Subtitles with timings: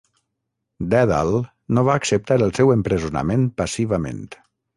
[0.93, 1.29] Dèdal
[1.79, 4.27] no va acceptar el seu empresonament passivament.